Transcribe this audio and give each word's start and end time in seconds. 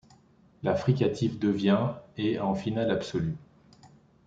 La 0.63 0.73
fricative 0.73 1.37
devient 1.37 1.89
et 2.17 2.39
en 2.39 2.55
finale 2.55 2.89
absolue. 2.89 3.37